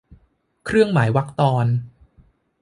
[0.65, 1.65] เครื่องหมายวรรคตอน